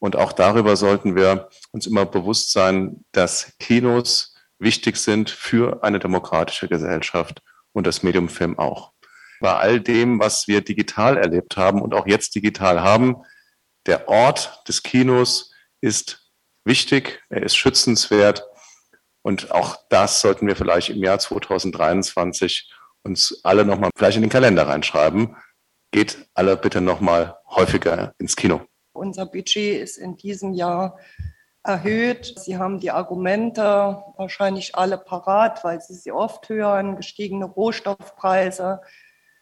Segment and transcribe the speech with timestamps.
[0.00, 5.98] Und auch darüber sollten wir uns immer bewusst sein, dass Kinos wichtig sind für eine
[5.98, 7.42] demokratische Gesellschaft
[7.72, 8.92] und das Medium Film auch.
[9.40, 13.16] Bei all dem, was wir digital erlebt haben und auch jetzt digital haben,
[13.86, 16.30] der Ort des Kinos ist
[16.64, 18.44] wichtig, er ist schützenswert
[19.22, 22.70] und auch das sollten wir vielleicht im Jahr 2023
[23.02, 25.36] uns alle nochmal vielleicht in den Kalender reinschreiben.
[25.92, 28.69] Geht alle bitte nochmal häufiger ins Kino.
[29.00, 30.98] Unser Budget ist in diesem Jahr
[31.64, 32.34] erhöht.
[32.38, 36.96] Sie haben die Argumente wahrscheinlich alle parat, weil Sie sie oft hören.
[36.96, 38.82] Gestiegene Rohstoffpreise,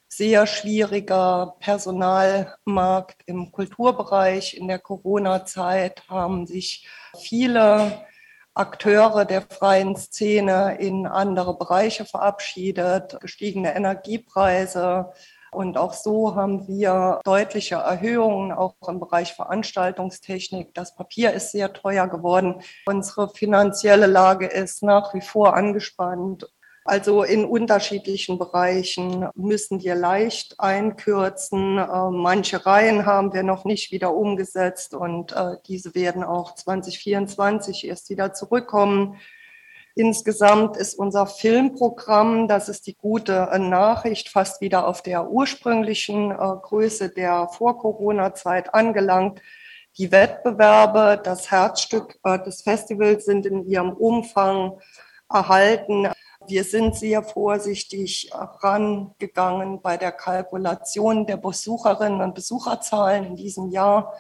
[0.07, 4.57] sehr schwieriger Personalmarkt im Kulturbereich.
[4.57, 6.87] In der Corona-Zeit haben sich
[7.19, 8.07] viele
[8.55, 15.13] Akteure der freien Szene in andere Bereiche verabschiedet, gestiegene Energiepreise,
[15.51, 20.75] und auch so haben wir deutliche Erhöhungen, auch im Bereich Veranstaltungstechnik.
[20.75, 22.63] Das Papier ist sehr teuer geworden.
[22.87, 26.47] Unsere finanzielle Lage ist nach wie vor angespannt.
[26.89, 31.77] Also in unterschiedlichen Bereichen müssen wir leicht einkürzen.
[31.77, 37.87] Äh, manche Reihen haben wir noch nicht wieder umgesetzt und äh, diese werden auch 2024
[37.87, 39.19] erst wieder zurückkommen.
[39.99, 46.31] Insgesamt ist unser Filmprogramm, das ist die gute äh, Nachricht, fast wieder auf der ursprünglichen
[46.31, 49.43] äh, Größe der Vor-Corona-Zeit angelangt.
[49.97, 54.79] Die Wettbewerbe, das Herzstück äh, des Festivals sind in ihrem Umfang
[55.29, 56.07] erhalten.
[56.47, 64.15] Wir sind sehr vorsichtig rangegangen bei der Kalkulation der Besucherinnen und Besucherzahlen in diesem Jahr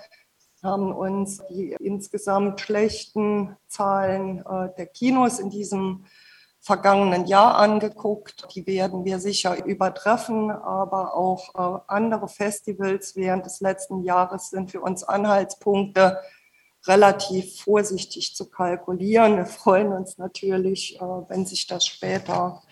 [0.68, 6.04] haben uns die insgesamt schlechten Zahlen äh, der Kinos in diesem
[6.60, 8.46] vergangenen Jahr angeguckt.
[8.54, 14.70] Die werden wir sicher übertreffen, aber auch äh, andere Festivals während des letzten Jahres sind
[14.70, 16.18] für uns Anhaltspunkte,
[16.86, 19.36] relativ vorsichtig zu kalkulieren.
[19.36, 22.62] Wir freuen uns natürlich, äh, wenn sich das später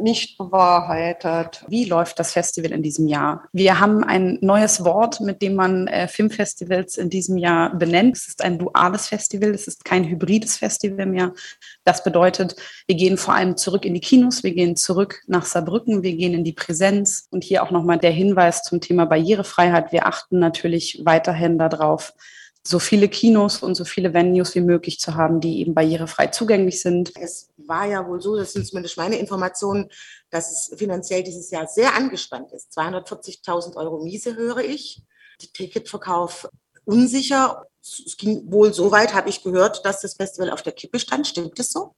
[0.00, 1.64] nicht bewahrheitet.
[1.68, 3.44] Wie läuft das Festival in diesem Jahr?
[3.52, 8.16] Wir haben ein neues Wort, mit dem man äh, Filmfestivals in diesem Jahr benennt.
[8.16, 11.32] Es ist ein duales Festival, es ist kein hybrides Festival mehr.
[11.84, 12.56] Das bedeutet,
[12.86, 16.34] wir gehen vor allem zurück in die Kinos, wir gehen zurück nach Saarbrücken, wir gehen
[16.34, 17.26] in die Präsenz.
[17.30, 19.92] Und hier auch nochmal der Hinweis zum Thema Barrierefreiheit.
[19.92, 22.14] Wir achten natürlich weiterhin darauf,
[22.66, 26.82] so viele Kinos und so viele Venues wie möglich zu haben, die eben barrierefrei zugänglich
[26.82, 27.12] sind.
[27.16, 29.88] Es war ja wohl so, das sind zumindest meine Informationen,
[30.30, 32.76] dass es finanziell dieses Jahr sehr angespannt ist.
[32.76, 35.02] 240.000 Euro Miese höre ich.
[35.40, 36.48] Der Ticketverkauf
[36.84, 37.66] unsicher.
[37.82, 41.26] Es ging wohl so weit, habe ich gehört, dass das Festival auf der Kippe stand.
[41.26, 41.94] Stimmt das so?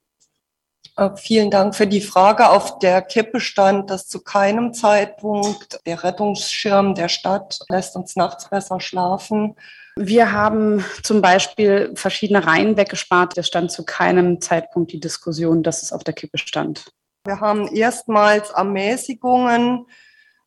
[0.96, 2.50] Äh, vielen Dank für die Frage.
[2.50, 8.50] Auf der Kippe stand, dass zu keinem Zeitpunkt der Rettungsschirm der Stadt lässt uns nachts
[8.50, 9.54] besser schlafen
[9.98, 13.36] wir haben zum Beispiel verschiedene Reihen weggespart.
[13.36, 16.92] Es stand zu keinem Zeitpunkt die Diskussion, dass es auf der Kippe stand.
[17.24, 19.86] Wir haben erstmals Ermäßigungen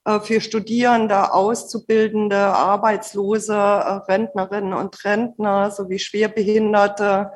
[0.06, 7.31] äh, für Studierende, Auszubildende, Arbeitslose, äh, Rentnerinnen und Rentner sowie Schwerbehinderte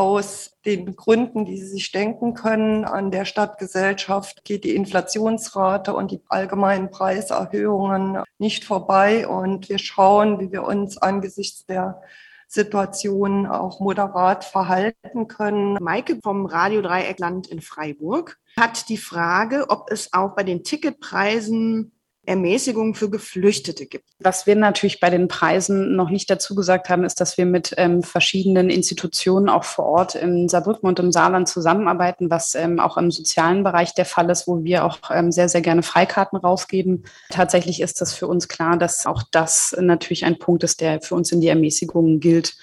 [0.00, 6.10] aus den Gründen, die Sie sich denken können, an der Stadtgesellschaft geht die Inflationsrate und
[6.10, 9.28] die allgemeinen Preiserhöhungen nicht vorbei.
[9.28, 12.00] Und wir schauen, wie wir uns angesichts der
[12.48, 15.76] Situation auch moderat verhalten können.
[15.80, 21.92] Maike vom Radio Dreieckland in Freiburg hat die Frage, ob es auch bei den Ticketpreisen
[22.30, 24.04] Ermäßigung für Geflüchtete gibt.
[24.20, 27.74] Was wir natürlich bei den Preisen noch nicht dazu gesagt haben, ist, dass wir mit
[27.76, 32.96] ähm, verschiedenen Institutionen auch vor Ort in Saarbrücken und im Saarland zusammenarbeiten, was ähm, auch
[32.96, 37.04] im sozialen Bereich der Fall ist, wo wir auch ähm, sehr, sehr gerne Freikarten rausgeben.
[37.30, 41.16] Tatsächlich ist das für uns klar, dass auch das natürlich ein Punkt ist, der für
[41.16, 42.56] uns in die Ermäßigung gilt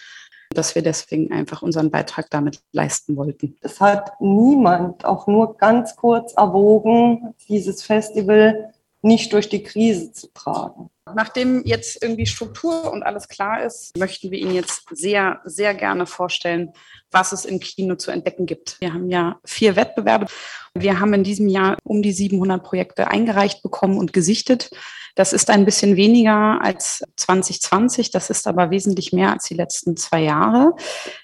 [0.51, 3.57] dass wir deswegen einfach unseren Beitrag damit leisten wollten.
[3.61, 10.27] Es hat niemand auch nur ganz kurz erwogen, dieses Festival nicht durch die Krise zu
[10.33, 10.89] tragen.
[11.15, 16.05] Nachdem jetzt irgendwie Struktur und alles klar ist, möchten wir Ihnen jetzt sehr, sehr gerne
[16.05, 16.73] vorstellen,
[17.11, 18.81] was es im Kino zu entdecken gibt.
[18.81, 20.25] Wir haben ja vier Wettbewerbe.
[20.73, 24.69] Wir haben in diesem Jahr um die 700 Projekte eingereicht bekommen und gesichtet.
[25.15, 28.11] Das ist ein bisschen weniger als 2020.
[28.11, 30.75] Das ist aber wesentlich mehr als die letzten zwei Jahre.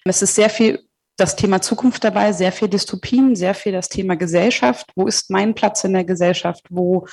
[0.06, 4.16] Es ist sehr viel das Thema Zukunft dabei, sehr viel Dystopien, sehr viel das Thema
[4.16, 4.88] Gesellschaft.
[4.96, 6.66] Wo ist mein Platz in der Gesellschaft?
[6.70, 7.06] Wo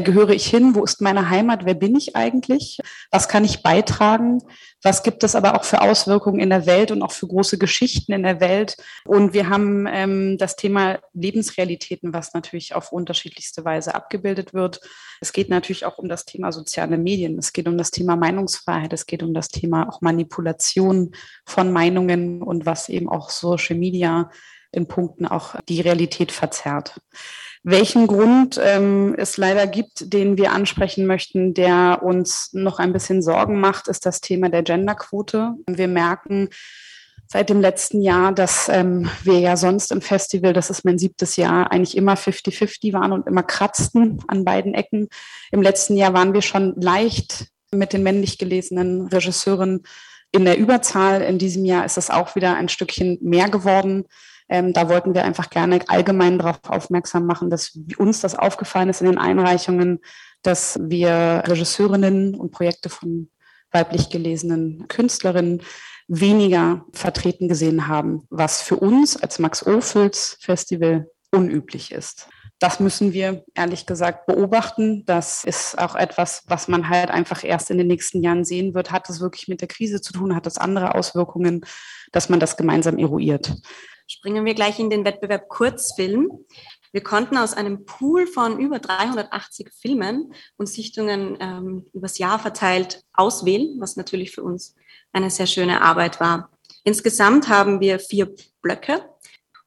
[0.00, 0.74] gehöre ich hin?
[0.74, 1.64] Wo ist meine Heimat?
[1.64, 2.78] Wer bin ich eigentlich?
[3.10, 4.42] Was kann ich beitragen?
[4.82, 8.12] Was gibt es aber auch für Auswirkungen in der Welt und auch für große Geschichten
[8.12, 8.76] in der Welt?
[9.04, 14.80] Und wir haben ähm, das Thema Lebensrealitäten, was natürlich auf unterschiedlichste Weise abgebildet wird.
[15.20, 17.38] Es geht natürlich auch um das Thema soziale Medien.
[17.38, 18.92] Es geht um das Thema Meinungsfreiheit.
[18.92, 24.30] Es geht um das Thema auch Manipulation von Meinungen und was eben auch Social Media
[24.72, 27.00] in Punkten auch die Realität verzerrt.
[27.64, 33.22] Welchen Grund ähm, es leider gibt, den wir ansprechen möchten, der uns noch ein bisschen
[33.22, 35.52] Sorgen macht, ist das Thema der Genderquote.
[35.68, 36.48] Wir merken
[37.28, 41.36] seit dem letzten Jahr, dass ähm, wir ja sonst im Festival, das ist mein siebtes
[41.36, 45.08] Jahr, eigentlich immer 50-50 waren und immer kratzten an beiden Ecken.
[45.52, 49.84] Im letzten Jahr waren wir schon leicht mit den männlich gelesenen Regisseuren
[50.32, 51.22] in der Überzahl.
[51.22, 54.04] In diesem Jahr ist es auch wieder ein Stückchen mehr geworden.
[54.52, 59.00] Ähm, da wollten wir einfach gerne allgemein darauf aufmerksam machen, dass uns das aufgefallen ist
[59.00, 60.00] in den Einreichungen,
[60.42, 63.30] dass wir Regisseurinnen und Projekte von
[63.70, 65.62] weiblich gelesenen Künstlerinnen
[66.06, 72.28] weniger vertreten gesehen haben, was für uns als Max Ophüls Festival unüblich ist.
[72.58, 75.06] Das müssen wir ehrlich gesagt beobachten.
[75.06, 78.92] Das ist auch etwas, was man halt einfach erst in den nächsten Jahren sehen wird.
[78.92, 80.36] Hat es wirklich mit der Krise zu tun?
[80.36, 81.64] Hat es andere Auswirkungen,
[82.12, 83.56] dass man das gemeinsam eruiert?
[84.06, 86.30] Springen wir gleich in den Wettbewerb Kurzfilm.
[86.92, 93.02] Wir konnten aus einem Pool von über 380 Filmen und Sichtungen ähm, übers Jahr verteilt
[93.14, 94.74] auswählen, was natürlich für uns
[95.12, 96.50] eine sehr schöne Arbeit war.
[96.84, 99.08] Insgesamt haben wir vier Blöcke.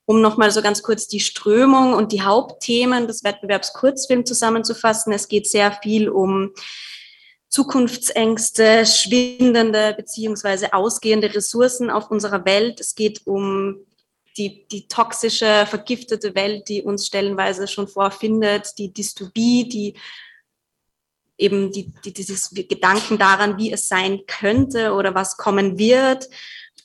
[0.08, 5.12] Um nochmal so ganz kurz die Strömung und die Hauptthemen des Wettbewerbs Kurzfilm zusammenzufassen.
[5.12, 6.52] Es geht sehr viel um
[7.50, 12.80] Zukunftsängste, schwindende beziehungsweise ausgehende Ressourcen auf unserer Welt.
[12.80, 13.78] Es geht um
[14.38, 19.96] die, die toxische, vergiftete Welt, die uns stellenweise schon vorfindet, die Dystopie, die
[21.38, 26.30] eben die, die, dieses Gedanken daran, wie es sein könnte oder was kommen wird,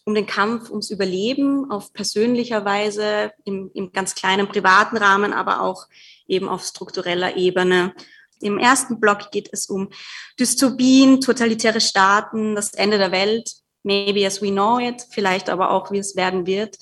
[0.04, 5.60] um den Kampf ums Überleben auf persönlicher Weise, im, im ganz kleinen privaten Rahmen, aber
[5.60, 5.86] auch
[6.26, 7.94] eben auf struktureller Ebene.
[8.40, 9.90] Im ersten Block geht es um
[10.38, 13.52] Dystopien, totalitäre Staaten, das Ende der Welt,
[13.82, 16.76] maybe as we know it, vielleicht aber auch, wie es werden wird.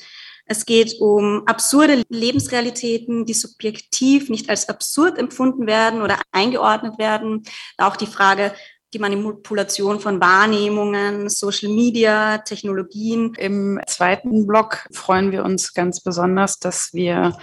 [0.48, 7.42] Es geht um absurde Lebensrealitäten, die subjektiv nicht als absurd empfunden werden oder eingeordnet werden.
[7.76, 8.54] Auch die Frage,
[8.94, 13.34] die Manipulation von Wahrnehmungen, Social Media, Technologien.
[13.34, 17.36] Im zweiten Block freuen wir uns ganz besonders, dass wir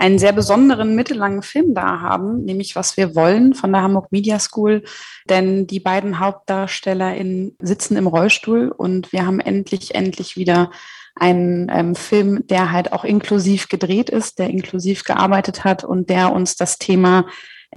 [0.00, 4.38] einen sehr besonderen mittellangen Film da haben, nämlich Was wir wollen von der Hamburg Media
[4.38, 4.82] School.
[5.28, 10.70] Denn die beiden HauptdarstellerInnen sitzen im Rollstuhl und wir haben endlich, endlich wieder
[11.16, 16.32] ein ähm, Film, der halt auch inklusiv gedreht ist, der inklusiv gearbeitet hat und der
[16.32, 17.26] uns das Thema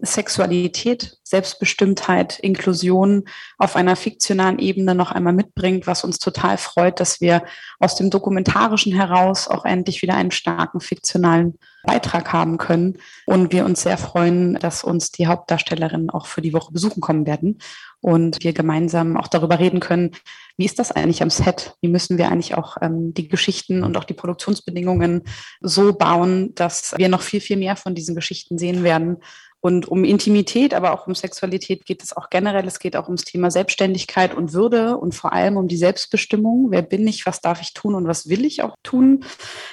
[0.02, 3.26] Sexualität, Selbstbestimmtheit, Inklusion
[3.60, 7.44] auf einer fiktionalen Ebene noch einmal mitbringt, was uns total freut, dass wir
[7.80, 12.98] aus dem Dokumentarischen heraus auch endlich wieder einen starken fiktionalen Beitrag haben können.
[13.28, 17.28] Und wir uns sehr freuen, dass uns die Hauptdarstellerinnen auch für die Woche besuchen kommen
[17.28, 17.60] werden
[18.02, 20.12] und wir gemeinsam auch darüber reden können,
[20.58, 21.76] wie ist das eigentlich am Set?
[21.82, 25.24] Wie müssen wir eigentlich auch ähm, die Geschichten und auch die Produktionsbedingungen
[25.62, 29.18] so bauen, dass wir noch viel, viel mehr von diesen Geschichten sehen werden
[29.66, 32.68] und um Intimität, aber auch um Sexualität geht es auch generell.
[32.68, 36.68] Es geht auch ums Thema Selbstständigkeit und Würde und vor allem um die Selbstbestimmung.
[36.70, 37.26] Wer bin ich?
[37.26, 39.24] Was darf ich tun und was will ich auch tun?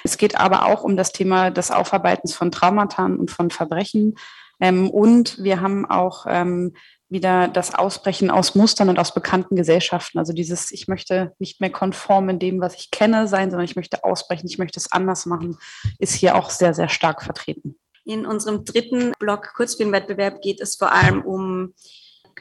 [0.05, 4.15] Es geht aber auch um das Thema des Aufarbeitens von Traumata und von Verbrechen.
[4.61, 6.73] Ähm, und wir haben auch ähm,
[7.09, 10.19] wieder das Ausbrechen aus Mustern und aus bekannten Gesellschaften.
[10.19, 13.75] Also dieses, ich möchte nicht mehr konform in dem, was ich kenne, sein, sondern ich
[13.75, 15.57] möchte ausbrechen, ich möchte es anders machen,
[15.99, 17.75] ist hier auch sehr, sehr stark vertreten.
[18.11, 21.73] In unserem dritten Blog Kurzfilmwettbewerb geht es vor allem um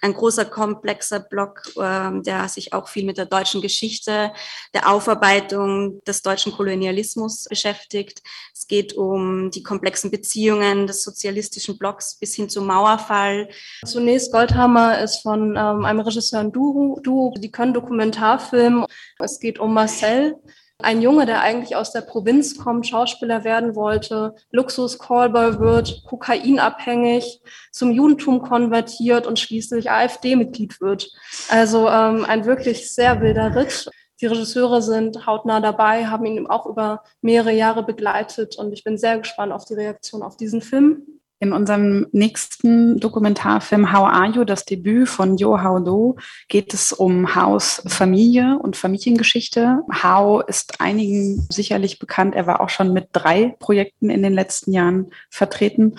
[0.03, 4.33] ein großer, komplexer Block, ähm, der sich auch viel mit der deutschen Geschichte,
[4.75, 8.21] der Aufarbeitung des deutschen Kolonialismus beschäftigt.
[8.53, 13.49] Es geht um die komplexen Beziehungen des sozialistischen Blocks bis hin zum Mauerfall.
[13.85, 18.87] Zunächst Goldhammer ist von ähm, einem Regisseur ein Duo, die können Dokumentarfilmen.
[19.21, 20.35] Es geht um Marcel,
[20.83, 27.91] ein Junge, der eigentlich aus der Provinz kommt, Schauspieler werden wollte, Luxus-Callboy wird, kokainabhängig, zum
[27.91, 31.11] Judentum konvertiert und schließlich AfD-Mitglied wird.
[31.49, 33.91] Also ähm, ein wirklich sehr wilder Ritt.
[34.21, 38.99] Die Regisseure sind hautnah dabei, haben ihn auch über mehrere Jahre begleitet und ich bin
[38.99, 41.20] sehr gespannt auf die Reaktion auf diesen Film.
[41.43, 46.17] In unserem nächsten Dokumentarfilm How Are You, das Debüt von Yo How Do,
[46.49, 49.81] geht es um Hows Familie und Familiengeschichte.
[49.91, 52.35] How ist einigen sicherlich bekannt.
[52.35, 55.97] Er war auch schon mit drei Projekten in den letzten Jahren vertreten.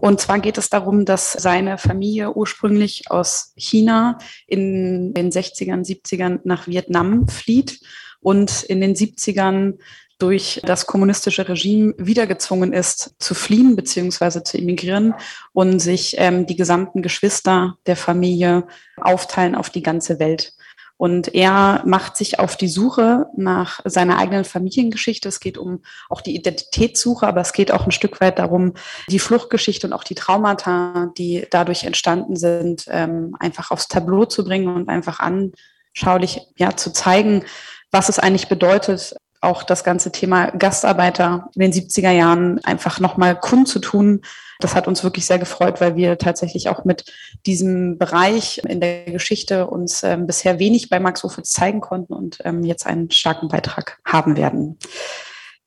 [0.00, 4.18] Und zwar geht es darum, dass seine Familie ursprünglich aus China
[4.48, 7.78] in den 60ern, 70ern nach Vietnam flieht
[8.18, 9.78] und in den 70ern
[10.20, 14.42] durch das kommunistische Regime wieder gezwungen ist, zu fliehen bzw.
[14.44, 15.14] zu emigrieren
[15.52, 18.66] und sich ähm, die gesamten Geschwister der Familie
[19.00, 20.54] aufteilen auf die ganze Welt.
[21.00, 25.30] Und er macht sich auf die Suche nach seiner eigenen Familiengeschichte.
[25.30, 28.74] Es geht um auch die Identitätssuche, aber es geht auch ein Stück weit darum,
[29.08, 34.44] die Fluchtgeschichte und auch die Traumata, die dadurch entstanden sind, ähm, einfach aufs Tableau zu
[34.44, 37.46] bringen und einfach anschaulich ja, zu zeigen,
[37.90, 43.38] was es eigentlich bedeutet, auch das ganze Thema Gastarbeiter in den 70er Jahren einfach nochmal
[43.38, 44.22] kundzutun.
[44.60, 47.10] Das hat uns wirklich sehr gefreut, weil wir tatsächlich auch mit
[47.46, 52.38] diesem Bereich in der Geschichte uns ähm, bisher wenig bei Max Ophüls zeigen konnten und
[52.44, 54.78] ähm, jetzt einen starken Beitrag haben werden.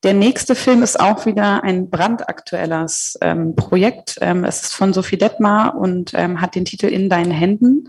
[0.04, 4.18] Der nächste Film ist auch wieder ein brandaktuelles ähm, Projekt.
[4.20, 7.88] Ähm, es ist von Sophie Detmar und ähm, hat den Titel In deinen Händen.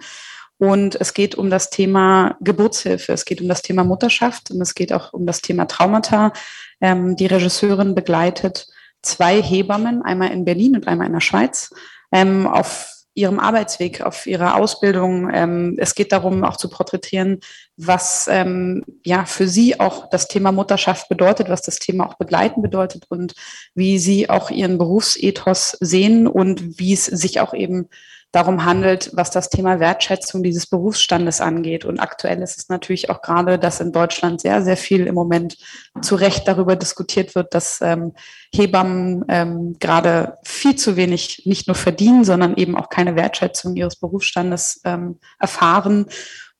[0.57, 4.73] Und es geht um das Thema Geburtshilfe, es geht um das Thema Mutterschaft und es
[4.73, 6.31] geht auch um das Thema Traumata.
[6.79, 8.67] Ähm, die Regisseurin begleitet
[9.01, 11.73] zwei Hebammen, einmal in Berlin und einmal in der Schweiz,
[12.11, 15.29] ähm, auf ihrem Arbeitsweg, auf ihrer Ausbildung.
[15.33, 17.39] Ähm, es geht darum, auch zu porträtieren,
[17.77, 22.61] was ähm, ja für sie auch das Thema Mutterschaft bedeutet, was das Thema auch begleiten
[22.61, 23.33] bedeutet und
[23.73, 27.89] wie sie auch ihren Berufsethos sehen und wie es sich auch eben
[28.35, 31.85] darum handelt, was das Thema Wertschätzung dieses Berufsstandes angeht.
[31.85, 35.57] Und aktuell ist es natürlich auch gerade, dass in Deutschland sehr, sehr viel im Moment
[36.01, 38.11] zu Recht darüber diskutiert wird, dass ähm,
[38.53, 43.95] Hebammen ähm, gerade viel zu wenig nicht nur verdienen, sondern eben auch keine Wertschätzung ihres
[43.95, 46.07] Berufsstandes ähm, erfahren.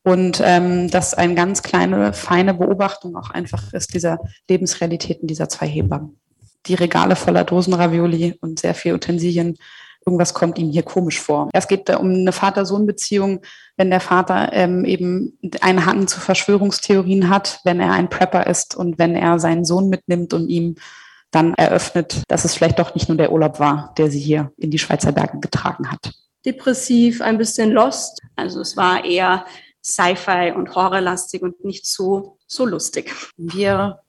[0.02, 5.68] Und ähm, das eine ganz kleine, feine Beobachtung auch einfach ist dieser Lebensrealitäten dieser zwei
[5.68, 6.18] Hebammen.
[6.68, 9.58] Die Regale voller Dosenravioli und sehr viel Utensilien
[10.06, 11.50] irgendwas kommt ihm hier komisch vor.
[11.52, 13.42] Es geht um eine Vater-Sohn-Beziehung,
[13.76, 18.76] wenn der Vater ähm, eben einen Hang zu Verschwörungstheorien hat, wenn er ein Prepper ist
[18.76, 20.76] und wenn er seinen Sohn mitnimmt und ihm
[21.32, 24.72] dann eröffnet, dass es vielleicht doch nicht nur der Urlaub war, der sie hier in
[24.72, 26.14] die Schweizer Berge getragen hat.
[26.46, 28.22] Depressiv, ein bisschen lost.
[28.36, 29.46] Also es war eher
[29.84, 33.14] Sci-Fi und Horrorlastig und nicht so, so lustig.
[33.38, 34.00] Wir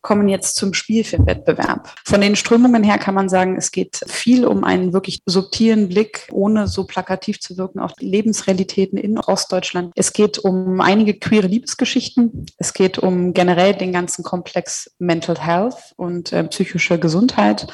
[0.00, 1.92] kommen jetzt zum Spielfilmwettbewerb.
[2.04, 6.28] Von den Strömungen her kann man sagen, es geht viel um einen wirklich subtilen Blick,
[6.30, 9.92] ohne so plakativ zu wirken, auf die Lebensrealitäten in Ostdeutschland.
[9.96, 12.46] Es geht um einige queere Liebesgeschichten.
[12.58, 17.66] Es geht um generell den ganzen Komplex Mental Health und äh, psychische Gesundheit.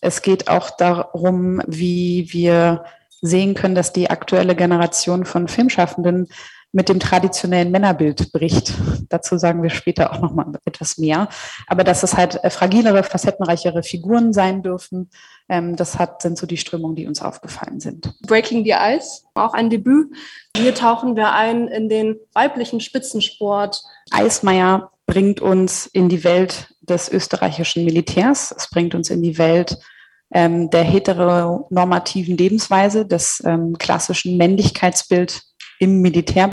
[0.00, 2.84] Es geht auch darum, wie wir
[3.22, 6.28] sehen können, dass die aktuelle Generation von Filmschaffenden
[6.76, 8.74] mit dem traditionellen Männerbild bricht.
[9.08, 11.30] Dazu sagen wir später auch noch mal etwas mehr.
[11.66, 15.08] Aber dass es halt äh, fragilere, facettenreichere Figuren sein dürfen,
[15.48, 18.12] ähm, das hat, sind so die Strömungen, die uns aufgefallen sind.
[18.26, 20.14] Breaking the Ice, auch ein Debüt.
[20.54, 23.82] Hier tauchen wir ein in den weiblichen Spitzensport.
[24.10, 28.54] Eismeier bringt uns in die Welt des österreichischen Militärs.
[28.54, 29.78] Es bringt uns in die Welt
[30.30, 35.42] ähm, der heteronormativen Lebensweise, des ähm, klassischen Männlichkeitsbild
[35.78, 36.50] im Militär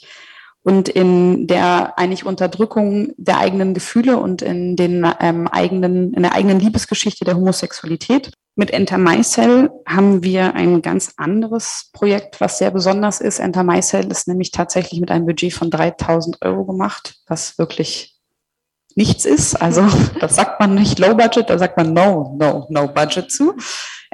[0.64, 6.34] und in der eigentlich Unterdrückung der eigenen Gefühle und in den ähm, eigenen, in der
[6.34, 8.32] eigenen Liebesgeschichte der Homosexualität.
[8.56, 13.40] Mit Enter Mycel haben wir ein ganz anderes Projekt, was sehr besonders ist.
[13.40, 18.16] Enter Mycel ist nämlich tatsächlich mit einem Budget von 3000 Euro gemacht, was wirklich
[18.96, 19.56] nichts ist.
[19.56, 19.86] Also
[20.20, 23.56] das sagt man nicht Low Budget, da sagt man No, No, No Budget zu.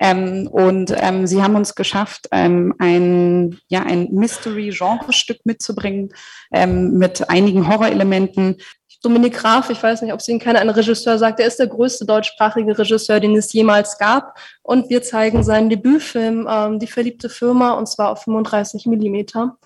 [0.02, 6.14] Ähm, und ähm, sie haben uns geschafft, ähm, ein, ja, ein Mystery-Genre-Stück mitzubringen
[6.54, 8.58] ähm, mit einigen Horrorelementen.
[9.02, 11.68] Dominik Graf, ich weiß nicht, ob Sie ihn kennen, ein Regisseur sagt, er ist der
[11.68, 14.40] größte deutschsprachige Regisseur, den es jemals gab.
[14.62, 19.58] Und wir zeigen seinen Debütfilm, ähm, Die verliebte Firma, und zwar auf 35 Millimeter.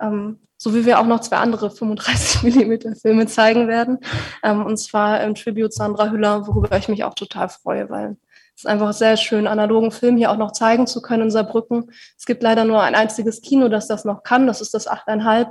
[0.00, 3.98] Ähm, so wie wir auch noch zwei andere 35 Millimeter Filme zeigen werden.
[4.42, 8.18] Und zwar im Tribute Sandra Hüller, worüber ich mich auch total freue, weil
[8.60, 11.90] ist einfach sehr schön, analogen Film hier auch noch zeigen zu können in Saarbrücken.
[12.16, 14.46] Es gibt leider nur ein einziges Kino, das das noch kann.
[14.46, 15.48] Das ist das 8,5.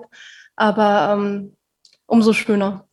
[0.56, 1.56] Aber ähm,
[2.06, 2.89] umso schöner.